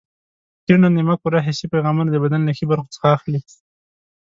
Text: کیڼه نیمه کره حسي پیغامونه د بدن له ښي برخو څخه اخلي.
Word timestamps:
کیڼه 0.65 0.89
نیمه 0.95 1.15
کره 1.21 1.39
حسي 1.47 1.65
پیغامونه 1.73 2.09
د 2.11 2.17
بدن 2.23 2.41
له 2.47 2.53
ښي 2.57 2.65
برخو 2.71 2.87
څخه 2.95 3.07
اخلي. 3.17 3.41